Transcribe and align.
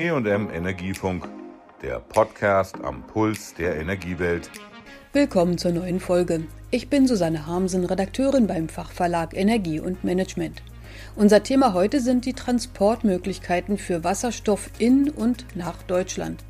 EM 0.00 0.48
Energiefunk, 0.50 1.28
der 1.82 2.00
Podcast 2.00 2.76
am 2.82 3.06
Puls 3.06 3.52
der 3.52 3.76
Energiewelt. 3.76 4.50
Willkommen 5.12 5.58
zur 5.58 5.72
neuen 5.72 6.00
Folge. 6.00 6.44
Ich 6.70 6.88
bin 6.88 7.06
Susanne 7.06 7.46
Harmsen, 7.46 7.84
Redakteurin 7.84 8.46
beim 8.46 8.70
Fachverlag 8.70 9.36
Energie 9.36 9.78
und 9.78 10.02
Management. 10.02 10.62
Unser 11.16 11.42
Thema 11.42 11.74
heute 11.74 12.00
sind 12.00 12.24
die 12.24 12.32
Transportmöglichkeiten 12.32 13.76
für 13.76 14.02
Wasserstoff 14.02 14.70
in 14.78 15.10
und 15.10 15.44
nach 15.54 15.82
Deutschland. 15.82 16.42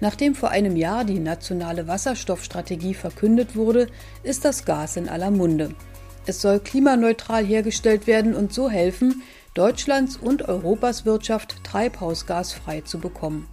Nachdem 0.00 0.34
vor 0.34 0.48
einem 0.48 0.74
Jahr 0.74 1.04
die 1.04 1.18
nationale 1.18 1.86
Wasserstoffstrategie 1.86 2.94
verkündet 2.94 3.56
wurde, 3.56 3.88
ist 4.22 4.46
das 4.46 4.64
Gas 4.64 4.96
in 4.96 5.10
aller 5.10 5.30
Munde. 5.30 5.74
Es 6.24 6.40
soll 6.40 6.60
klimaneutral 6.60 7.44
hergestellt 7.44 8.06
werden 8.06 8.34
und 8.34 8.54
so 8.54 8.70
helfen, 8.70 9.22
Deutschlands 9.56 10.18
und 10.18 10.50
Europas 10.50 11.06
Wirtschaft 11.06 11.64
treibhausgasfrei 11.64 12.82
zu 12.82 12.98
bekommen. 12.98 13.48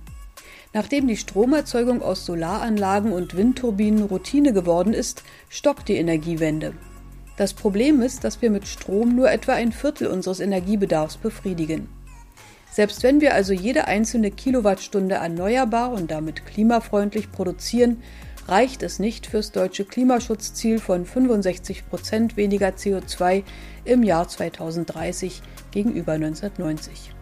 Nachdem 0.73 1.07
die 1.07 1.15
Stromerzeugung 1.15 2.01
aus 2.01 2.25
Solaranlagen 2.25 3.13
und 3.13 3.37
Windturbinen 3.37 4.03
Routine 4.03 4.51
geworden 4.51 4.93
ist, 4.93 5.23
stockt 5.47 5.87
die 5.87 5.95
Energiewende. 5.95 6.73
Das 7.37 7.53
Problem 7.53 8.01
ist, 8.01 8.25
dass 8.25 8.41
wir 8.41 8.49
mit 8.49 8.67
Strom 8.67 9.15
nur 9.15 9.31
etwa 9.31 9.53
ein 9.53 9.71
Viertel 9.71 10.07
unseres 10.07 10.41
Energiebedarfs 10.41 11.15
befriedigen. 11.15 11.87
Selbst 12.69 13.01
wenn 13.03 13.21
wir 13.21 13.33
also 13.33 13.53
jede 13.53 13.87
einzelne 13.87 14.29
Kilowattstunde 14.29 15.15
erneuerbar 15.15 15.93
und 15.93 16.11
damit 16.11 16.45
klimafreundlich 16.45 17.31
produzieren, 17.31 18.03
reicht 18.47 18.83
es 18.83 18.99
nicht 18.99 19.27
fürs 19.27 19.51
deutsche 19.51 19.85
Klimaschutzziel 19.85 20.79
von 20.79 21.05
65 21.05 21.87
Prozent 21.89 22.37
weniger 22.37 22.69
CO2 22.69 23.43
im 23.85 24.03
Jahr 24.03 24.27
2030 24.27 25.41
gegenüber 25.71 26.13
1990. 26.13 27.13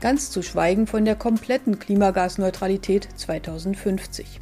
Ganz 0.00 0.30
zu 0.30 0.42
schweigen 0.42 0.86
von 0.86 1.04
der 1.04 1.14
kompletten 1.14 1.78
Klimagasneutralität 1.78 3.08
2050. 3.14 4.40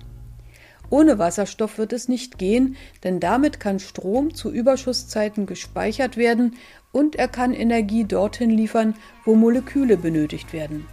Ohne 0.90 1.18
Wasserstoff 1.18 1.78
wird 1.78 1.92
es 1.92 2.08
nicht 2.08 2.38
gehen, 2.38 2.76
denn 3.04 3.20
damit 3.20 3.60
kann 3.60 3.78
Strom 3.78 4.34
zu 4.34 4.50
Überschusszeiten 4.50 5.46
gespeichert 5.46 6.16
werden 6.16 6.56
und 6.92 7.14
er 7.14 7.28
kann 7.28 7.54
Energie 7.54 8.04
dorthin 8.04 8.50
liefern, 8.50 8.94
wo 9.24 9.36
Moleküle 9.36 9.96
benötigt 9.96 10.52
werden. 10.52 10.86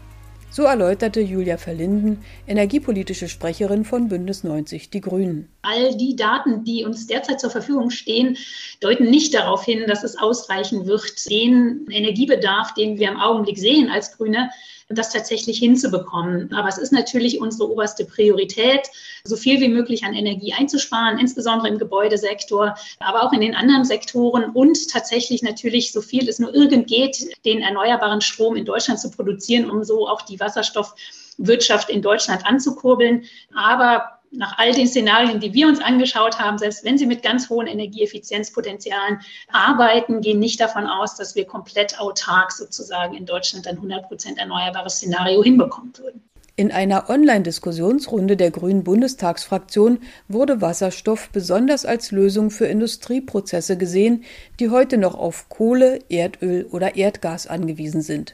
So 0.50 0.64
erläuterte 0.64 1.20
Julia 1.22 1.58
Verlinden, 1.58 2.24
energiepolitische 2.48 3.28
Sprecherin 3.28 3.86
von 3.86 4.08
Bündnis 4.08 4.44
90 4.44 4.90
Die 4.90 5.02
Grünen. 5.02 5.50
All 5.68 5.96
die 5.96 6.16
Daten, 6.16 6.64
die 6.64 6.86
uns 6.86 7.08
derzeit 7.08 7.42
zur 7.42 7.50
Verfügung 7.50 7.90
stehen, 7.90 8.38
deuten 8.80 9.10
nicht 9.10 9.34
darauf 9.34 9.66
hin, 9.66 9.84
dass 9.86 10.04
es 10.04 10.18
ausreichen 10.18 10.86
wird, 10.86 11.30
den 11.30 11.86
Energiebedarf, 11.90 12.74
den 12.74 12.98
wir 12.98 13.10
im 13.10 13.20
Augenblick 13.20 13.58
sehen 13.58 13.90
als 13.90 14.16
Grüne, 14.16 14.50
das 14.90 15.12
tatsächlich 15.12 15.60
hinzubekommen. 15.60 16.54
Aber 16.54 16.70
es 16.70 16.78
ist 16.78 16.94
natürlich 16.94 17.42
unsere 17.42 17.70
oberste 17.70 18.06
Priorität, 18.06 18.88
so 19.26 19.36
viel 19.36 19.60
wie 19.60 19.68
möglich 19.68 20.06
an 20.06 20.14
Energie 20.14 20.54
einzusparen, 20.54 21.20
insbesondere 21.20 21.68
im 21.68 21.78
Gebäudesektor, 21.78 22.76
aber 23.00 23.24
auch 23.24 23.34
in 23.34 23.42
den 23.42 23.54
anderen 23.54 23.84
Sektoren 23.84 24.46
und 24.52 24.90
tatsächlich 24.90 25.44
natürlich 25.44 25.92
so 25.92 26.02
viel 26.02 26.30
es 26.30 26.40
nur 26.40 26.56
irgend 26.56 26.88
geht, 26.88 27.28
den 27.44 27.60
erneuerbaren 27.60 28.22
Strom 28.22 28.56
in 28.56 28.64
Deutschland 28.64 29.02
zu 29.02 29.12
produzieren, 29.12 29.70
um 29.70 29.84
so 29.84 30.08
auch 30.08 30.22
die 30.22 30.40
Wasserstoffwirtschaft 30.40 31.90
in 31.90 32.02
Deutschland 32.02 32.46
anzukurbeln. 32.46 33.26
Aber 33.54 34.17
nach 34.32 34.58
all 34.58 34.74
den 34.74 34.88
Szenarien, 34.88 35.40
die 35.40 35.54
wir 35.54 35.68
uns 35.68 35.80
angeschaut 35.80 36.40
haben, 36.40 36.58
selbst 36.58 36.84
wenn 36.84 36.98
sie 36.98 37.06
mit 37.06 37.24
ganz 37.24 37.50
hohen 37.50 37.68
Energieeffizienzpotenzialen 37.68 39.20
arbeiten, 39.52 40.22
gehen 40.22 40.40
nicht 40.40 40.60
davon 40.60 40.88
aus, 40.88 41.16
dass 41.16 41.36
wir 41.36 41.46
komplett 41.46 42.00
autark 42.00 42.52
sozusagen 42.52 43.16
in 43.16 43.26
Deutschland 43.26 43.68
ein 43.68 43.76
100 43.76 44.08
Prozent 44.08 44.38
erneuerbares 44.38 44.96
Szenario 44.96 45.44
hinbekommen 45.44 45.94
würden. 45.98 46.22
In 46.60 46.72
einer 46.72 47.08
Online-Diskussionsrunde 47.08 48.36
der 48.36 48.50
Grünen 48.50 48.84
Bundestagsfraktion 48.84 50.00
wurde 50.28 50.60
Wasserstoff 50.60 51.30
besonders 51.30 51.86
als 51.86 52.12
Lösung 52.12 52.50
für 52.50 52.66
Industrieprozesse 52.66 53.78
gesehen, 53.78 54.24
die 54.60 54.72
heute 54.72 54.98
noch 54.98 55.14
auf 55.14 55.50
Kohle, 55.50 56.00
Erdöl 56.10 56.66
oder 56.72 56.96
Erdgas 56.96 57.46
angewiesen 57.46 58.02
sind. 58.02 58.34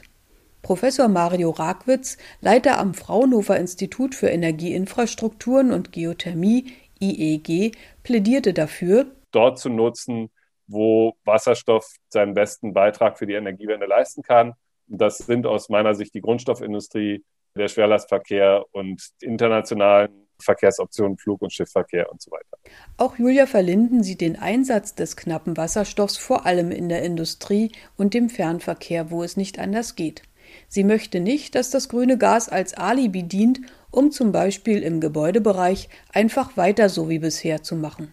Professor 0.64 1.08
Mario 1.08 1.50
Ragwitz, 1.50 2.16
Leiter 2.40 2.78
am 2.78 2.94
Fraunhofer 2.94 3.58
Institut 3.58 4.14
für 4.14 4.30
Energieinfrastrukturen 4.30 5.70
und 5.72 5.92
Geothermie 5.92 6.72
IEG, 7.00 7.76
plädierte 8.02 8.54
dafür, 8.54 9.14
dort 9.30 9.58
zu 9.58 9.68
nutzen, 9.68 10.30
wo 10.66 11.12
Wasserstoff 11.26 11.86
seinen 12.08 12.32
besten 12.32 12.72
Beitrag 12.72 13.18
für 13.18 13.26
die 13.26 13.34
Energiewende 13.34 13.84
leisten 13.84 14.22
kann. 14.22 14.54
Das 14.86 15.18
sind 15.18 15.46
aus 15.46 15.68
meiner 15.68 15.94
Sicht 15.94 16.14
die 16.14 16.22
Grundstoffindustrie, 16.22 17.22
der 17.54 17.68
Schwerlastverkehr 17.68 18.64
und 18.72 19.02
internationalen 19.20 20.26
Verkehrsoptionen, 20.40 21.18
Flug- 21.18 21.42
und 21.42 21.52
Schiffverkehr 21.52 22.10
und 22.10 22.22
so 22.22 22.30
weiter. 22.30 22.56
Auch 22.96 23.18
Julia 23.18 23.44
Verlinden 23.44 24.02
sieht 24.02 24.22
den 24.22 24.36
Einsatz 24.36 24.94
des 24.94 25.14
knappen 25.14 25.58
Wasserstoffs 25.58 26.16
vor 26.16 26.46
allem 26.46 26.70
in 26.70 26.88
der 26.88 27.02
Industrie 27.02 27.70
und 27.98 28.14
dem 28.14 28.30
Fernverkehr, 28.30 29.10
wo 29.10 29.22
es 29.22 29.36
nicht 29.36 29.58
anders 29.58 29.94
geht. 29.94 30.22
Sie 30.68 30.84
möchte 30.84 31.20
nicht, 31.20 31.54
dass 31.54 31.70
das 31.70 31.88
grüne 31.88 32.18
Gas 32.18 32.48
als 32.48 32.74
Alibi 32.74 33.22
dient, 33.22 33.60
um 33.90 34.10
zum 34.10 34.32
Beispiel 34.32 34.82
im 34.82 35.00
Gebäudebereich 35.00 35.88
einfach 36.12 36.56
weiter 36.56 36.88
so 36.88 37.08
wie 37.08 37.18
bisher 37.18 37.62
zu 37.62 37.76
machen. 37.76 38.12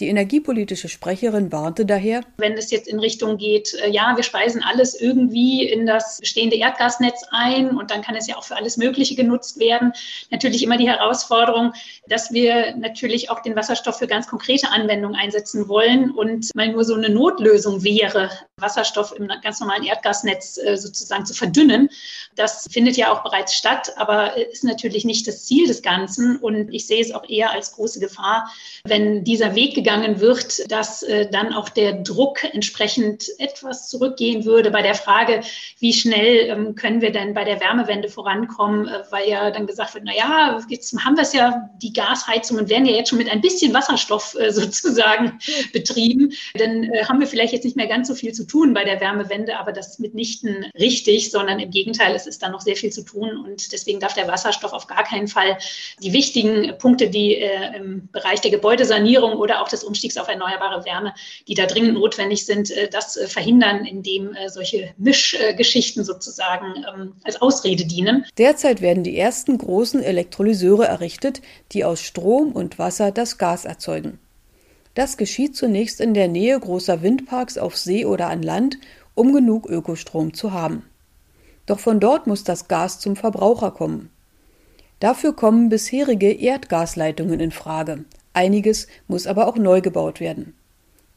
Die 0.00 0.06
energiepolitische 0.06 0.88
Sprecherin 0.88 1.50
warnte 1.50 1.84
daher, 1.84 2.20
wenn 2.36 2.52
es 2.52 2.70
jetzt 2.70 2.86
in 2.86 3.00
Richtung 3.00 3.36
geht, 3.36 3.74
äh, 3.74 3.90
ja, 3.90 4.14
wir 4.14 4.22
speisen 4.22 4.62
alles 4.62 5.00
irgendwie 5.00 5.68
in 5.68 5.86
das 5.86 6.20
bestehende 6.20 6.56
Erdgasnetz 6.56 7.24
ein 7.32 7.76
und 7.76 7.90
dann 7.90 8.02
kann 8.02 8.14
es 8.14 8.28
ja 8.28 8.36
auch 8.36 8.44
für 8.44 8.54
alles 8.54 8.76
Mögliche 8.76 9.16
genutzt 9.16 9.58
werden. 9.58 9.92
Natürlich 10.30 10.62
immer 10.62 10.76
die 10.76 10.88
Herausforderung, 10.88 11.72
dass 12.06 12.32
wir 12.32 12.76
natürlich 12.76 13.28
auch 13.28 13.40
den 13.40 13.56
Wasserstoff 13.56 13.98
für 13.98 14.06
ganz 14.06 14.28
konkrete 14.28 14.70
Anwendungen 14.70 15.18
einsetzen 15.18 15.68
wollen 15.68 16.12
und 16.12 16.54
mal 16.54 16.68
nur 16.68 16.84
so 16.84 16.94
eine 16.94 17.08
Notlösung 17.08 17.82
wäre, 17.82 18.30
Wasserstoff 18.60 19.12
im 19.16 19.28
ganz 19.42 19.60
normalen 19.60 19.84
Erdgasnetz 19.84 20.58
äh, 20.58 20.76
sozusagen 20.76 21.26
zu 21.26 21.34
verdünnen. 21.34 21.88
Das 22.36 22.66
findet 22.70 22.96
ja 22.96 23.12
auch 23.12 23.22
bereits 23.22 23.54
statt, 23.54 23.92
aber 23.96 24.36
ist 24.36 24.64
natürlich 24.64 25.04
nicht 25.04 25.26
das 25.26 25.44
Ziel 25.44 25.66
des 25.66 25.82
Ganzen 25.82 26.36
und 26.36 26.72
ich 26.72 26.86
sehe 26.86 27.00
es 27.00 27.12
auch 27.12 27.28
eher 27.28 27.50
als 27.50 27.72
große 27.72 28.00
Gefahr, 28.00 28.50
wenn 28.84 29.24
dieser 29.24 29.54
Weg 29.54 29.74
gegangen 29.74 30.20
wird, 30.20 30.70
dass 30.70 31.02
äh, 31.02 31.28
dann 31.30 31.52
auch 31.52 31.68
der 31.68 31.92
Druck 31.92 32.44
entsprechend 32.44 33.26
etwas 33.38 33.88
zurückgehen 33.88 34.44
würde 34.44 34.70
bei 34.70 34.82
der 34.82 34.94
Frage, 34.94 35.42
wie 35.78 35.92
schnell 35.92 36.48
ähm, 36.48 36.74
können 36.74 37.00
wir 37.00 37.12
denn 37.12 37.34
bei 37.34 37.44
der 37.44 37.60
Wärmewende 37.60 38.08
vorankommen, 38.08 38.88
äh, 38.88 39.02
weil 39.10 39.28
ja 39.28 39.50
dann 39.50 39.66
gesagt 39.66 39.94
wird, 39.94 40.04
na 40.04 40.14
ja, 40.14 40.60
jetzt 40.68 40.94
haben 41.04 41.16
wir 41.16 41.22
es 41.22 41.32
ja, 41.32 41.70
die 41.82 41.92
Gasheizungen 41.92 42.68
werden 42.68 42.86
ja 42.86 42.94
jetzt 42.94 43.10
schon 43.10 43.18
mit 43.18 43.30
ein 43.30 43.40
bisschen 43.40 43.74
Wasserstoff 43.74 44.36
äh, 44.38 44.50
sozusagen 44.52 45.38
betrieben. 45.72 46.32
Dann 46.54 46.84
äh, 46.84 47.04
haben 47.04 47.20
wir 47.20 47.26
vielleicht 47.26 47.52
jetzt 47.52 47.64
nicht 47.64 47.76
mehr 47.76 47.86
ganz 47.86 48.08
so 48.08 48.14
viel 48.14 48.32
zu 48.32 48.46
tun 48.48 48.74
bei 48.74 48.84
der 48.84 49.00
Wärmewende, 49.00 49.58
aber 49.58 49.72
das 49.72 49.88
ist 49.88 50.00
mitnichten 50.00 50.66
richtig, 50.78 51.30
sondern 51.30 51.60
im 51.60 51.70
Gegenteil, 51.70 52.14
es 52.14 52.26
ist 52.26 52.42
da 52.42 52.48
noch 52.48 52.60
sehr 52.60 52.76
viel 52.76 52.90
zu 52.90 53.02
tun 53.02 53.36
und 53.36 53.72
deswegen 53.72 54.00
darf 54.00 54.14
der 54.14 54.26
Wasserstoff 54.28 54.72
auf 54.72 54.86
gar 54.86 55.04
keinen 55.04 55.28
Fall 55.28 55.58
die 56.02 56.12
wichtigen 56.12 56.76
Punkte, 56.78 57.10
die 57.10 57.36
äh, 57.36 57.76
im 57.76 58.08
Bereich 58.10 58.40
der 58.40 58.50
Gebäudesanierung 58.50 59.34
oder 59.34 59.62
auch 59.62 59.68
des 59.68 59.84
Umstiegs 59.84 60.16
auf 60.16 60.28
erneuerbare 60.28 60.84
Wärme, 60.84 61.14
die 61.46 61.54
da 61.54 61.66
dringend 61.66 61.94
notwendig 61.94 62.44
sind, 62.46 62.70
äh, 62.70 62.88
das 62.88 63.16
äh, 63.16 63.26
verhindern, 63.26 63.84
indem 63.84 64.34
äh, 64.34 64.48
solche 64.48 64.94
Mischgeschichten 64.96 66.04
sozusagen 66.04 66.84
ähm, 66.92 67.14
als 67.24 67.40
Ausrede 67.40 67.86
dienen. 67.86 68.24
Derzeit 68.38 68.80
werden 68.80 69.04
die 69.04 69.18
ersten 69.18 69.58
großen 69.58 70.02
Elektrolyseure 70.02 70.86
errichtet, 70.86 71.42
die 71.72 71.84
aus 71.84 72.00
Strom 72.00 72.52
und 72.52 72.78
Wasser 72.78 73.12
das 73.12 73.38
Gas 73.38 73.64
erzeugen. 73.64 74.18
Das 74.98 75.16
geschieht 75.16 75.54
zunächst 75.54 76.00
in 76.00 76.12
der 76.12 76.26
Nähe 76.26 76.58
großer 76.58 77.02
Windparks 77.02 77.56
auf 77.56 77.76
See 77.76 78.04
oder 78.04 78.30
an 78.30 78.42
Land, 78.42 78.78
um 79.14 79.32
genug 79.32 79.70
Ökostrom 79.70 80.34
zu 80.34 80.52
haben. 80.52 80.82
Doch 81.66 81.78
von 81.78 82.00
dort 82.00 82.26
muss 82.26 82.42
das 82.42 82.66
Gas 82.66 82.98
zum 82.98 83.14
Verbraucher 83.14 83.70
kommen. 83.70 84.10
Dafür 84.98 85.36
kommen 85.36 85.68
bisherige 85.68 86.32
Erdgasleitungen 86.32 87.38
in 87.38 87.52
Frage, 87.52 88.06
Einiges 88.32 88.88
muss 89.06 89.28
aber 89.28 89.46
auch 89.46 89.54
neu 89.54 89.82
gebaut 89.82 90.18
werden. 90.18 90.56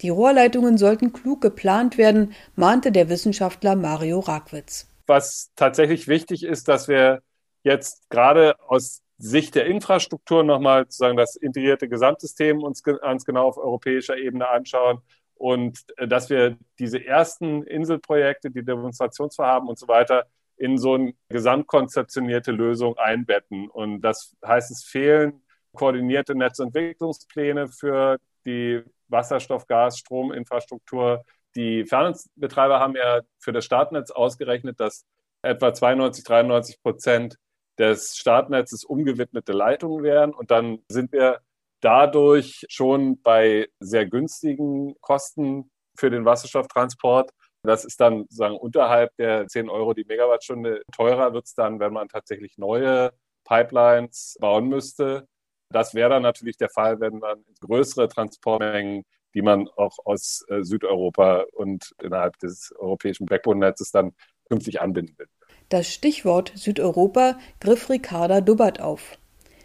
Die 0.01 0.09
Rohrleitungen 0.09 0.77
sollten 0.77 1.11
klug 1.11 1.41
geplant 1.41 1.97
werden, 1.97 2.33
mahnte 2.56 2.91
der 2.91 3.09
Wissenschaftler 3.09 3.75
Mario 3.75 4.19
Ragwitz. 4.19 4.85
Was 5.07 5.50
tatsächlich 5.56 6.07
wichtig 6.07 6.44
ist, 6.44 6.67
dass 6.67 6.88
wir 6.88 7.23
jetzt 7.63 8.11
gerade 8.11 8.59
aus 8.59 9.01
Sicht 9.21 9.56
der 9.56 9.68
Infrastruktur 9.68 10.44
nochmal 10.44 10.85
sozusagen 10.85 11.18
das 11.18 11.35
integrierte 11.35 11.88
Gesamtsystem 11.88 12.63
uns 12.63 12.81
ganz 12.81 13.23
genau 13.23 13.47
auf 13.47 13.57
europäischer 13.57 14.18
Ebene 14.18 14.50
anschauen 14.50 15.01
und 15.35 15.79
äh, 15.97 16.07
dass 16.07 16.29
wir 16.29 16.57
diese 16.79 17.03
ersten 17.06 17.63
Inselprojekte, 17.63 18.50
die 18.50 18.63
Demonstrationsvorhaben 18.63 19.69
und 19.69 19.77
so 19.77 19.88
weiter 19.88 20.25
in 20.57 20.77
so 20.77 20.95
eine 20.95 21.13
gesamtkonzeptionierte 21.29 22.51
Lösung 22.51 22.97
einbetten. 22.97 23.68
Und 23.68 24.01
das 24.01 24.35
heißt, 24.45 24.69
es 24.71 24.83
fehlen 24.83 25.41
koordinierte 25.73 26.35
Netzentwicklungspläne 26.35 27.68
für 27.68 28.18
die 28.45 28.81
Wasserstoff-, 29.07 29.68
Gas-, 29.68 30.00
Strominfrastruktur. 30.00 31.23
Die 31.56 31.85
Fernnetzbetreiber 31.85 32.79
haben 32.79 32.95
ja 32.95 33.21
für 33.39 33.51
das 33.51 33.65
Startnetz 33.65 34.12
ausgerechnet, 34.12 34.79
dass 34.79 35.06
etwa 35.41 35.73
92, 35.73 36.23
93 36.23 36.81
Prozent 36.81 37.38
des 37.77 38.18
Startnetzes 38.18 38.83
umgewidmete 38.83 39.53
Leitungen 39.53 40.03
wären. 40.03 40.33
Und 40.33 40.51
dann 40.51 40.79
sind 40.89 41.12
wir 41.12 41.41
dadurch 41.81 42.65
schon 42.69 43.21
bei 43.21 43.68
sehr 43.79 44.06
günstigen 44.07 44.95
Kosten 45.01 45.71
für 45.97 46.09
den 46.09 46.25
Wasserstofftransport. 46.25 47.31
Das 47.63 47.85
ist 47.85 48.00
dann 48.00 48.25
sagen 48.29 48.56
unterhalb 48.56 49.15
der 49.18 49.47
10 49.47 49.69
Euro 49.69 49.94
die 49.94 50.06
Megawattstunde. 50.06 50.83
Teurer 50.91 51.33
wird 51.33 51.45
es 51.45 51.53
dann, 51.53 51.79
wenn 51.79 51.94
man 51.94 52.07
tatsächlich 52.07 52.57
neue 52.57 53.12
Pipelines 53.45 54.38
bauen 54.39 54.68
müsste. 54.68 55.27
Das 55.69 55.94
wäre 55.94 56.09
dann 56.09 56.23
natürlich 56.23 56.57
der 56.57 56.69
Fall, 56.69 57.00
wenn 57.00 57.19
man 57.19 57.44
größere 57.62 58.07
Transportmengen, 58.07 59.03
die 59.33 59.41
man 59.41 59.68
auch 59.77 59.97
aus 60.06 60.44
äh, 60.50 60.63
Südeuropa 60.63 61.45
und 61.53 61.94
innerhalb 62.01 62.38
des 62.39 62.73
europäischen 62.77 63.25
Backbone-Netzes 63.25 63.91
dann 63.91 64.13
künftig 64.50 64.81
anbinden 64.81 65.18
will. 65.18 65.27
Das 65.71 65.88
Stichwort 65.88 66.51
Südeuropa 66.53 67.39
griff 67.62 67.89
Ricarda 67.89 68.41
Dubbert 68.41 68.81
auf. 68.81 69.18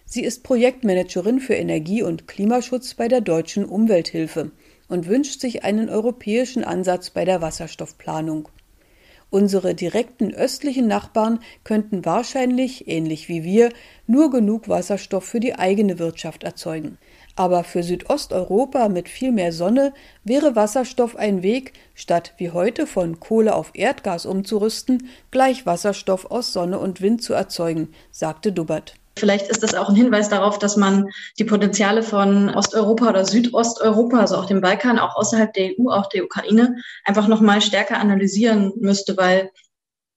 Sie 0.05 0.23
ist 0.23 0.45
Projektmanagerin 0.45 1.41
für 1.41 1.55
Energie- 1.55 2.05
und 2.05 2.29
Klimaschutz 2.29 2.95
bei 2.95 3.09
der 3.09 3.21
Deutschen 3.21 3.65
Umwelthilfe 3.65 4.53
und 4.87 5.09
wünscht 5.09 5.41
sich 5.41 5.65
einen 5.65 5.89
europäischen 5.89 6.63
Ansatz 6.63 7.11
bei 7.11 7.25
der 7.25 7.43
Wasserstoffplanung. 7.43 8.49
Unsere 9.31 9.75
direkten 9.75 10.33
östlichen 10.33 10.87
Nachbarn 10.87 11.41
könnten 11.65 12.05
wahrscheinlich, 12.05 12.87
ähnlich 12.87 13.29
wie 13.29 13.43
wir, 13.43 13.71
nur 14.07 14.31
genug 14.31 14.69
Wasserstoff 14.69 15.25
für 15.25 15.41
die 15.41 15.57
eigene 15.57 15.99
Wirtschaft 15.99 16.45
erzeugen. 16.45 16.99
Aber 17.37 17.65
für 17.65 17.83
Südosteuropa 17.83 18.89
mit 18.89 19.11
viel 19.11 19.31
mehr 19.31 19.53
Sonne 19.53 19.93
wäre 20.25 20.57
Wasserstoff 20.57 21.17
ein 21.17 21.43
Weg, 21.43 21.75
statt 21.95 22.33
wie 22.39 22.51
heute 22.51 22.87
von 22.87 23.21
Kohle 23.21 23.55
auf 23.55 23.73
Erdgas 23.75 24.25
umzurüsten, 24.25 25.11
gleich 25.31 25.67
Wasserstoff 25.67 26.31
aus 26.31 26.55
Sonne 26.55 26.79
und 26.79 27.03
Wind 27.03 27.23
zu 27.23 27.35
erzeugen, 27.35 27.93
sagte 28.11 28.53
Dubbert. 28.53 28.95
Vielleicht 29.19 29.49
ist 29.49 29.63
das 29.63 29.75
auch 29.75 29.89
ein 29.89 29.95
Hinweis 29.95 30.29
darauf, 30.29 30.59
dass 30.59 30.77
man 30.77 31.09
die 31.39 31.45
Potenziale 31.45 32.03
von 32.03 32.55
Osteuropa 32.55 33.11
oder 33.11 33.25
Südosteuropa, 33.25 34.21
also 34.21 34.37
auch 34.37 34.47
dem 34.47 34.61
Balkan, 34.61 34.99
auch 34.99 35.17
außerhalb 35.17 35.53
der 35.55 35.71
EU, 35.79 35.91
auch 35.91 36.09
der 36.09 36.25
Ukraine, 36.25 36.77
einfach 37.05 37.27
nochmal 37.27 37.63
stärker 37.63 37.99
analysieren 37.99 38.73
müsste, 38.77 39.17
weil 39.17 39.51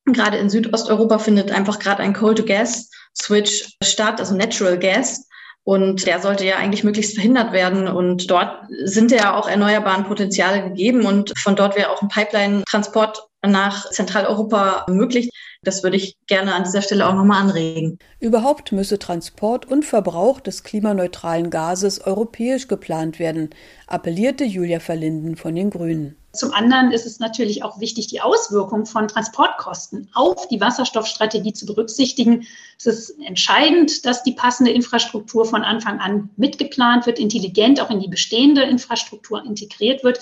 gerade 0.06 0.38
in 0.38 0.50
Südosteuropa 0.50 1.20
findet 1.20 1.52
einfach 1.52 1.80
gerade 1.80 2.04
ein 2.04 2.14
Coal-to-Gas-Switch 2.14 3.78
statt, 3.84 4.20
also 4.20 4.36
Natural 4.36 4.78
Gas. 4.78 5.29
Und 5.64 6.06
der 6.08 6.20
sollte 6.20 6.46
ja 6.46 6.56
eigentlich 6.56 6.84
möglichst 6.84 7.14
verhindert 7.14 7.52
werden. 7.52 7.88
Und 7.88 8.30
dort 8.32 8.66
sind 8.86 9.12
ja 9.12 9.36
auch 9.36 9.48
erneuerbaren 9.48 10.06
Potenziale 10.06 10.64
gegeben. 10.64 11.06
Und 11.06 11.38
von 11.38 11.56
dort 11.56 11.76
wäre 11.76 11.92
auch 11.92 12.02
ein 12.02 12.08
Pipeline-Transport 12.08 13.30
nach 13.46 13.90
Zentraleuropa 13.92 14.86
möglich. 14.90 15.30
Das 15.62 15.84
würde 15.84 15.98
ich 15.98 16.16
gerne 16.28 16.56
an 16.56 16.64
dieser 16.64 16.82
Stelle 16.82 17.08
auch 17.08 17.14
nochmal 17.14 17.42
anregen. 17.42 18.00
Überhaupt 18.20 18.72
müsse 18.72 18.98
Transport 18.98 19.66
und 19.66 19.86
Verbrauch 19.86 20.40
des 20.40 20.64
klimaneutralen 20.64 21.50
Gases 21.50 22.02
europäisch 22.02 22.68
geplant 22.68 23.20
werden, 23.20 23.50
appellierte 23.88 24.46
Julia 24.46 24.80
Verlinden 24.80 25.36
von 25.36 25.56
den 25.56 25.70
Grünen. 25.70 26.19
Zum 26.32 26.54
anderen 26.54 26.92
ist 26.92 27.08
es 27.08 27.20
natürlich 27.20 27.64
auch 27.64 27.80
wichtig, 27.80 28.08
die 28.08 28.22
Auswirkungen 28.22 28.86
von 28.86 29.08
Transportkosten 29.08 30.10
auf 30.14 30.48
die 30.48 30.62
Wasserstoffstrategie 30.62 31.54
zu 31.54 31.66
berücksichtigen. 31.66 32.46
Es 32.78 32.86
ist 32.86 33.20
entscheidend, 33.26 34.06
dass 34.06 34.24
die 34.24 34.34
passende 34.34 34.72
Infrastruktur 34.72 35.46
von 35.46 35.64
Anfang 35.64 36.00
an 36.00 36.30
mitgeplant 36.38 37.08
wird, 37.08 37.18
intelligent 37.18 37.82
auch 37.82 37.90
in 37.90 38.00
die 38.00 38.08
bestehende 38.08 38.62
Infrastruktur 38.62 39.44
integriert 39.44 40.04
wird. 40.04 40.20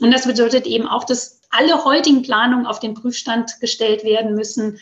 Und 0.00 0.10
das 0.10 0.26
bedeutet 0.26 0.66
eben 0.66 0.88
auch, 0.88 1.04
dass 1.04 1.40
alle 1.50 1.84
heutigen 1.84 2.22
Planungen 2.22 2.66
auf 2.66 2.80
den 2.80 2.94
Prüfstand 2.94 3.60
gestellt 3.60 4.02
werden 4.02 4.34
müssen, 4.34 4.78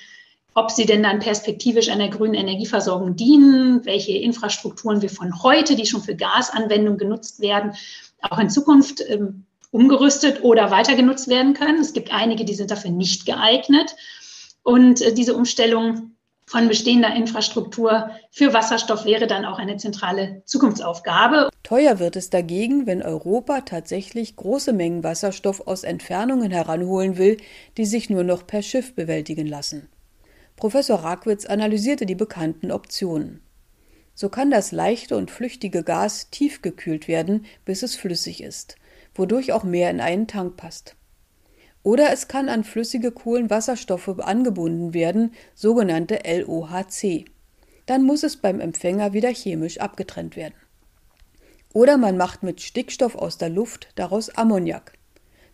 ob 0.54 0.70
sie 0.70 0.86
denn 0.86 1.02
dann 1.02 1.18
perspektivisch 1.18 1.90
einer 1.90 2.08
grünen 2.08 2.34
Energieversorgung 2.34 3.14
dienen, 3.16 3.84
welche 3.84 4.12
Infrastrukturen 4.12 5.02
wir 5.02 5.10
von 5.10 5.42
heute, 5.42 5.76
die 5.76 5.86
schon 5.86 6.02
für 6.02 6.14
Gasanwendung 6.14 6.96
genutzt 6.96 7.40
werden, 7.40 7.74
auch 8.22 8.38
in 8.38 8.50
Zukunft 8.50 9.02
ähm, 9.06 9.44
umgerüstet 9.72 10.44
oder 10.44 10.70
weiter 10.70 10.94
genutzt 10.94 11.26
werden 11.26 11.54
können. 11.54 11.80
Es 11.80 11.92
gibt 11.92 12.12
einige, 12.12 12.44
die 12.44 12.54
sind 12.54 12.70
dafür 12.70 12.92
nicht 12.92 13.26
geeignet. 13.26 13.96
Und 14.62 15.00
äh, 15.00 15.12
diese 15.12 15.34
Umstellung 15.34 16.12
von 16.46 16.68
bestehender 16.68 17.14
Infrastruktur 17.16 18.10
für 18.30 18.52
Wasserstoff 18.52 19.04
wäre 19.06 19.26
dann 19.26 19.44
auch 19.44 19.58
eine 19.58 19.78
zentrale 19.78 20.42
Zukunftsaufgabe. 20.44 21.48
Teuer 21.62 21.98
wird 21.98 22.16
es 22.16 22.30
dagegen, 22.30 22.86
wenn 22.86 23.02
Europa 23.02 23.62
tatsächlich 23.62 24.36
große 24.36 24.72
Mengen 24.72 25.02
Wasserstoff 25.02 25.66
aus 25.66 25.82
Entfernungen 25.82 26.50
heranholen 26.50 27.16
will, 27.16 27.38
die 27.78 27.86
sich 27.86 28.10
nur 28.10 28.24
noch 28.24 28.46
per 28.46 28.62
Schiff 28.62 28.94
bewältigen 28.94 29.46
lassen. 29.46 29.88
Professor 30.56 30.98
Rakwitz 30.98 31.46
analysierte 31.46 32.04
die 32.04 32.14
bekannten 32.14 32.70
Optionen. 32.70 33.40
So 34.14 34.28
kann 34.28 34.50
das 34.50 34.72
leichte 34.72 35.16
und 35.16 35.30
flüchtige 35.30 35.82
Gas 35.82 36.28
tiefgekühlt 36.28 37.08
werden, 37.08 37.46
bis 37.64 37.82
es 37.82 37.96
flüssig 37.96 38.42
ist, 38.42 38.76
wodurch 39.14 39.52
auch 39.52 39.64
mehr 39.64 39.90
in 39.90 40.00
einen 40.00 40.26
Tank 40.26 40.56
passt. 40.56 40.96
Oder 41.82 42.12
es 42.12 42.28
kann 42.28 42.48
an 42.48 42.64
flüssige 42.64 43.10
Kohlenwasserstoffe 43.10 44.20
angebunden 44.20 44.94
werden, 44.94 45.34
sogenannte 45.54 46.20
LOHC. 46.24 47.24
Dann 47.86 48.04
muss 48.04 48.22
es 48.22 48.36
beim 48.36 48.60
Empfänger 48.60 49.12
wieder 49.12 49.30
chemisch 49.30 49.80
abgetrennt 49.80 50.36
werden. 50.36 50.54
Oder 51.74 51.96
man 51.96 52.16
macht 52.16 52.42
mit 52.42 52.60
Stickstoff 52.60 53.16
aus 53.16 53.38
der 53.38 53.48
Luft 53.48 53.88
daraus 53.96 54.30
Ammoniak. 54.30 54.92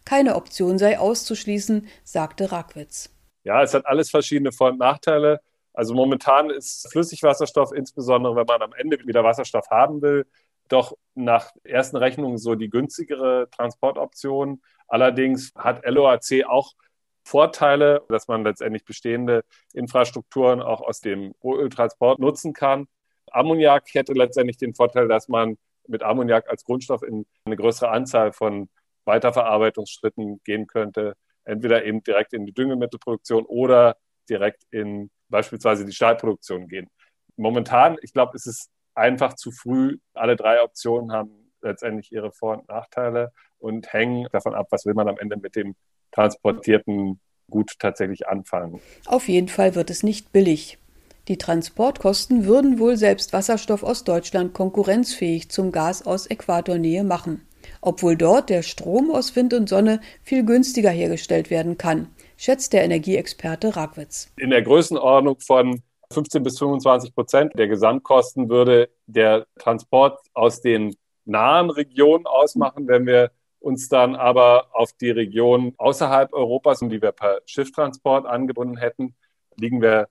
Keine 0.04 0.36
Option 0.36 0.78
sei 0.78 0.98
auszuschließen, 0.98 1.86
sagte 2.02 2.50
Rackwitz. 2.52 3.10
Ja, 3.44 3.62
es 3.62 3.72
hat 3.72 3.86
alles 3.86 4.10
verschiedene 4.10 4.52
Vor- 4.52 4.70
und 4.70 4.78
Nachteile. 4.78 5.40
Also 5.72 5.94
momentan 5.94 6.50
ist 6.50 6.90
Flüssigwasserstoff, 6.90 7.72
insbesondere 7.72 8.34
wenn 8.34 8.46
man 8.46 8.62
am 8.62 8.72
Ende 8.72 8.98
wieder 9.06 9.22
Wasserstoff 9.22 9.70
haben 9.70 10.02
will, 10.02 10.26
doch 10.68 10.96
nach 11.14 11.52
ersten 11.64 11.96
Rechnungen 11.96 12.38
so 12.38 12.54
die 12.54 12.70
günstigere 12.70 13.48
Transportoption. 13.50 14.62
Allerdings 14.86 15.52
hat 15.56 15.84
LOAC 15.84 16.44
auch 16.46 16.74
Vorteile, 17.24 18.02
dass 18.08 18.26
man 18.28 18.44
letztendlich 18.44 18.84
bestehende 18.84 19.44
Infrastrukturen 19.74 20.62
auch 20.62 20.80
aus 20.80 21.00
dem 21.00 21.34
Rohöltransport 21.42 22.18
nutzen 22.18 22.54
kann. 22.54 22.86
Ammoniak 23.30 23.92
hätte 23.92 24.14
letztendlich 24.14 24.56
den 24.56 24.74
Vorteil, 24.74 25.08
dass 25.08 25.28
man 25.28 25.58
mit 25.86 26.02
Ammoniak 26.02 26.48
als 26.48 26.64
Grundstoff 26.64 27.02
in 27.02 27.26
eine 27.44 27.56
größere 27.56 27.90
Anzahl 27.90 28.32
von 28.32 28.68
Weiterverarbeitungsschritten 29.04 30.40
gehen 30.44 30.66
könnte. 30.66 31.14
Entweder 31.44 31.84
eben 31.84 32.02
direkt 32.02 32.32
in 32.32 32.46
die 32.46 32.52
Düngemittelproduktion 32.52 33.44
oder 33.44 33.96
direkt 34.28 34.64
in 34.70 35.10
beispielsweise 35.28 35.84
die 35.84 35.92
Stahlproduktion 35.92 36.68
gehen. 36.68 36.88
Momentan, 37.36 37.96
ich 38.02 38.12
glaube, 38.12 38.36
ist 38.36 38.46
es 38.46 38.70
einfach 38.98 39.34
zu 39.34 39.50
früh. 39.50 39.98
Alle 40.12 40.36
drei 40.36 40.62
Optionen 40.62 41.12
haben 41.12 41.52
letztendlich 41.62 42.12
ihre 42.12 42.32
Vor- 42.32 42.58
und 42.58 42.68
Nachteile 42.68 43.32
und 43.58 43.92
hängen 43.92 44.28
davon 44.32 44.54
ab, 44.54 44.66
was 44.70 44.84
will 44.84 44.94
man 44.94 45.08
am 45.08 45.18
Ende 45.18 45.36
mit 45.36 45.56
dem 45.56 45.74
transportierten 46.12 47.20
Gut 47.50 47.78
tatsächlich 47.78 48.28
anfangen. 48.28 48.80
Auf 49.06 49.26
jeden 49.26 49.48
Fall 49.48 49.74
wird 49.74 49.88
es 49.88 50.02
nicht 50.02 50.32
billig. 50.32 50.76
Die 51.28 51.38
Transportkosten 51.38 52.44
würden 52.44 52.78
wohl 52.78 52.96
selbst 52.98 53.32
Wasserstoff 53.32 53.82
aus 53.82 54.04
Deutschland 54.04 54.52
konkurrenzfähig 54.52 55.50
zum 55.50 55.72
Gas 55.72 56.06
aus 56.06 56.26
Äquatornähe 56.26 57.04
machen, 57.04 57.46
obwohl 57.80 58.16
dort 58.16 58.50
der 58.50 58.62
Strom 58.62 59.10
aus 59.10 59.34
Wind 59.34 59.54
und 59.54 59.68
Sonne 59.68 60.00
viel 60.22 60.44
günstiger 60.44 60.90
hergestellt 60.90 61.50
werden 61.50 61.78
kann, 61.78 62.08
schätzt 62.36 62.72
der 62.72 62.84
Energieexperte 62.84 63.76
Ragwitz. 63.76 64.30
In 64.36 64.50
der 64.50 64.62
Größenordnung 64.62 65.38
von 65.40 65.82
15 66.12 66.42
bis 66.42 66.58
25 66.58 67.14
Prozent 67.14 67.58
der 67.58 67.68
Gesamtkosten 67.68 68.48
würde 68.48 68.90
der 69.06 69.46
Transport 69.58 70.18
aus 70.32 70.60
den 70.60 70.96
nahen 71.24 71.70
Regionen 71.70 72.26
ausmachen. 72.26 72.88
Wenn 72.88 73.06
wir 73.06 73.30
uns 73.60 73.88
dann 73.88 74.16
aber 74.16 74.68
auf 74.72 74.92
die 74.92 75.10
Region 75.10 75.74
außerhalb 75.76 76.32
Europas, 76.32 76.80
die 76.80 77.02
wir 77.02 77.12
per 77.12 77.40
Schifftransport 77.44 78.26
angebunden 78.26 78.78
hätten, 78.78 79.14
liegen 79.56 79.82
wir 79.82 80.08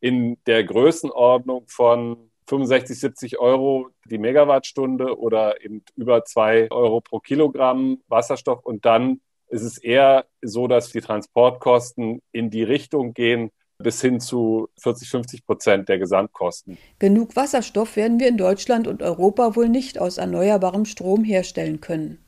in 0.00 0.36
der 0.46 0.64
Größenordnung 0.64 1.64
von 1.68 2.30
65, 2.48 2.98
70 3.00 3.38
Euro 3.38 3.88
die 4.04 4.18
Megawattstunde 4.18 5.18
oder 5.18 5.60
eben 5.64 5.82
über 5.96 6.24
zwei 6.24 6.70
Euro 6.70 7.00
pro 7.00 7.18
Kilogramm 7.20 8.00
Wasserstoff. 8.08 8.64
Und 8.64 8.84
dann 8.84 9.20
ist 9.48 9.62
es 9.62 9.78
eher 9.78 10.26
so, 10.40 10.66
dass 10.66 10.90
die 10.90 11.00
Transportkosten 11.00 12.20
in 12.32 12.50
die 12.50 12.62
Richtung 12.62 13.14
gehen, 13.14 13.50
bis 13.82 14.00
hin 14.00 14.20
zu 14.20 14.68
40, 14.78 15.08
50 15.08 15.46
Prozent 15.46 15.88
der 15.88 15.98
Gesamtkosten. 15.98 16.78
Genug 16.98 17.36
Wasserstoff 17.36 17.96
werden 17.96 18.20
wir 18.20 18.28
in 18.28 18.36
Deutschland 18.36 18.86
und 18.86 19.02
Europa 19.02 19.56
wohl 19.56 19.68
nicht 19.68 19.98
aus 19.98 20.18
erneuerbarem 20.18 20.84
Strom 20.84 21.24
herstellen 21.24 21.80
können. 21.80 22.18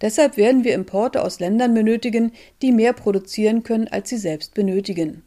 Deshalb 0.00 0.36
werden 0.36 0.64
wir 0.64 0.74
Importe 0.74 1.22
aus 1.22 1.40
Ländern 1.40 1.72
benötigen, 1.72 2.32
die 2.60 2.72
mehr 2.72 2.92
produzieren 2.92 3.62
können, 3.62 3.88
als 3.88 4.10
sie 4.10 4.18
selbst 4.18 4.54
benötigen. 4.54 5.22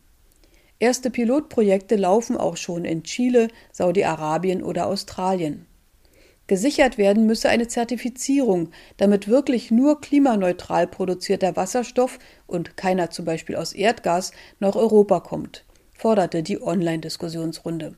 Erste 0.80 1.10
Pilotprojekte 1.10 1.96
laufen 1.96 2.38
auch 2.38 2.56
schon 2.56 2.86
in 2.86 3.04
Chile, 3.04 3.50
Saudi-Arabien 3.72 4.64
oder 4.64 4.88
Australien. 4.88 5.66
Gesichert 6.50 6.98
werden 6.98 7.28
müsse 7.28 7.48
eine 7.48 7.68
Zertifizierung, 7.68 8.72
damit 8.98 9.28
wirklich 9.28 9.70
nur 9.70 10.02
klimaneutral 10.02 10.88
produzierter 10.88 11.56
Wasserstoff 11.56 12.18
und 12.48 12.76
keiner 12.76 13.12
zum 13.12 13.24
Beispiel 13.26 13.56
aus 13.56 13.72
Erdgas 13.72 14.32
nach 14.60 14.76
Europa 14.76 15.20
kommt. 15.20 15.64
forderte 15.94 16.42
die 16.42 16.60
Online-Diskussionsrunde. 16.60 17.98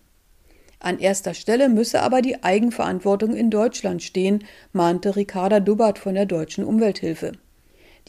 An 0.80 1.00
erster 1.00 1.34
Stelle 1.34 1.70
müsse 1.70 2.02
aber 2.02 2.22
die 2.22 2.44
Eigenverantwortung 2.44 3.36
in 3.38 3.52
Deutschland 3.52 4.04
stehen, 4.04 4.44
mahnte 4.74 5.16
Ricarda 5.16 5.62
Dubbert 5.62 5.98
von 5.98 6.16
der 6.16 6.26
Deutschen 6.26 6.66
Umwelthilfe. 6.66 7.32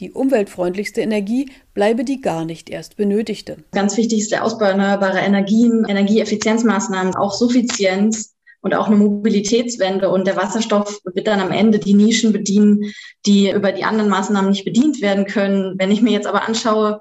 Die 0.00 0.10
umweltfreundlichste 0.10 1.02
Energie 1.02 1.52
bleibe 1.72 2.02
die 2.02 2.20
gar 2.20 2.44
nicht 2.44 2.68
erst 2.68 2.96
benötigte. 2.96 3.58
Ganz 3.70 3.96
wichtig 3.96 4.18
ist 4.20 4.32
der 4.32 4.44
Ausbau 4.44 4.64
erneuerbarer 4.64 5.22
Energien, 5.22 5.84
Energieeffizienzmaßnahmen, 5.88 7.14
auch 7.14 7.32
Suffizienz 7.32 8.32
und 8.62 8.74
auch 8.74 8.86
eine 8.86 8.96
Mobilitätswende. 8.96 10.08
Und 10.08 10.26
der 10.26 10.36
Wasserstoff 10.36 11.00
wird 11.04 11.26
dann 11.26 11.40
am 11.40 11.50
Ende 11.50 11.78
die 11.78 11.94
Nischen 11.94 12.32
bedienen, 12.32 12.94
die 13.26 13.50
über 13.50 13.72
die 13.72 13.84
anderen 13.84 14.08
Maßnahmen 14.08 14.50
nicht 14.50 14.64
bedient 14.64 15.02
werden 15.02 15.26
können. 15.26 15.74
Wenn 15.78 15.90
ich 15.90 16.00
mir 16.00 16.12
jetzt 16.12 16.26
aber 16.26 16.48
anschaue, 16.48 17.00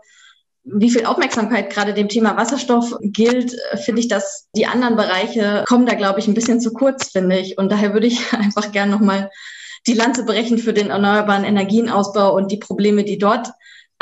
wie 0.63 0.91
viel 0.91 1.05
Aufmerksamkeit 1.05 1.71
gerade 1.71 1.93
dem 1.93 2.09
Thema 2.09 2.35
Wasserstoff 2.35 2.95
gilt, 3.01 3.55
finde 3.83 4.01
ich, 4.01 4.07
dass 4.07 4.47
die 4.55 4.65
anderen 4.65 4.95
Bereiche 4.95 5.63
kommen 5.67 5.85
da, 5.85 5.93
glaube 5.93 6.19
ich, 6.19 6.27
ein 6.27 6.33
bisschen 6.33 6.59
zu 6.59 6.73
kurz, 6.73 7.11
finde 7.11 7.39
ich. 7.39 7.57
Und 7.57 7.71
daher 7.71 7.93
würde 7.93 8.07
ich 8.07 8.33
einfach 8.33 8.71
gern 8.71 8.89
nochmal 8.89 9.29
die 9.87 9.93
Lanze 9.93 10.25
brechen 10.25 10.57
für 10.57 10.73
den 10.73 10.89
erneuerbaren 10.89 11.43
Energienausbau 11.43 12.35
und 12.35 12.51
die 12.51 12.57
Probleme, 12.57 13.03
die 13.03 13.17
dort 13.17 13.47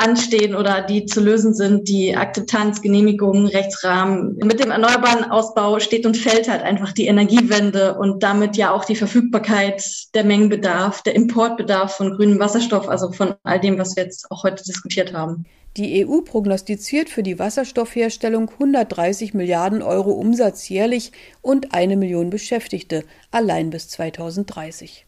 anstehen 0.00 0.54
oder 0.54 0.82
die 0.82 1.06
zu 1.06 1.20
lösen 1.20 1.54
sind, 1.54 1.88
die 1.88 2.16
Akzeptanz, 2.16 2.82
Genehmigungen, 2.82 3.46
Rechtsrahmen. 3.46 4.36
Mit 4.42 4.60
dem 4.60 4.70
erneuerbaren 4.70 5.30
Ausbau 5.30 5.78
steht 5.78 6.06
und 6.06 6.16
fällt 6.16 6.48
halt 6.48 6.62
einfach 6.62 6.92
die 6.92 7.06
Energiewende 7.06 7.96
und 7.98 8.22
damit 8.22 8.56
ja 8.56 8.72
auch 8.72 8.84
die 8.84 8.96
Verfügbarkeit, 8.96 9.84
der 10.14 10.24
Mengenbedarf, 10.24 11.02
der 11.02 11.14
Importbedarf 11.14 11.96
von 11.96 12.16
grünem 12.16 12.38
Wasserstoff, 12.38 12.88
also 12.88 13.12
von 13.12 13.34
all 13.42 13.60
dem, 13.60 13.78
was 13.78 13.96
wir 13.96 14.04
jetzt 14.04 14.30
auch 14.30 14.42
heute 14.44 14.64
diskutiert 14.64 15.12
haben. 15.12 15.44
Die 15.76 16.04
EU 16.04 16.22
prognostiziert 16.22 17.08
für 17.08 17.22
die 17.22 17.38
Wasserstoffherstellung 17.38 18.50
130 18.50 19.34
Milliarden 19.34 19.82
Euro 19.82 20.10
Umsatz 20.10 20.68
jährlich 20.68 21.12
und 21.42 21.74
eine 21.74 21.96
Million 21.96 22.30
Beschäftigte 22.30 23.04
allein 23.30 23.70
bis 23.70 23.88
2030. 23.88 25.06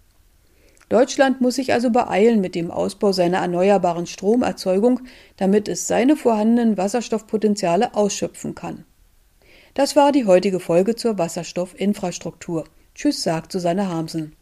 Deutschland 0.93 1.41
muss 1.41 1.55
sich 1.55 1.73
also 1.73 1.89
beeilen 1.89 2.43
mit 2.43 2.55
dem 2.55 2.71
Ausbau 2.71 3.13
seiner 3.13 3.39
erneuerbaren 3.39 4.07
Stromerzeugung, 4.07 5.01
damit 5.39 5.67
es 5.67 5.89
seine 5.89 6.17
vorhandenen 6.17 6.77
Wasserstoffpotenziale 6.77 7.95
ausschöpfen 7.95 8.55
kann. 8.55 8.85
Das 9.73 9.97
war 9.97 10.13
die 10.13 10.27
heutige 10.27 10.61
Folge 10.61 10.95
zur 10.95 11.17
Wasserstoffinfrastruktur. 11.17 12.65
Tschüss, 12.95 13.23
sagt 13.23 13.53
Susanne 13.53 13.89
Harmsen. 13.89 14.37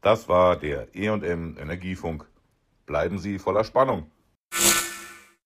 Das 0.00 0.28
war 0.28 0.56
der 0.56 0.88
E&M 0.92 1.56
Energiefunk. 1.56 2.26
Bleiben 2.84 3.20
Sie 3.20 3.38
voller 3.38 3.62
Spannung. 3.62 4.10